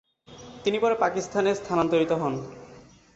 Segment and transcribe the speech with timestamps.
[0.63, 2.33] তিনি পরে পাকিস্তানে স্থানান্তরিত হন।